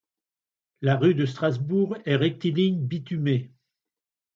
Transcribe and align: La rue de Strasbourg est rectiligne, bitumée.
La 0.81 0.97
rue 0.97 1.13
de 1.13 1.27
Strasbourg 1.27 1.95
est 2.05 2.15
rectiligne, 2.15 2.79
bitumée. 2.87 3.51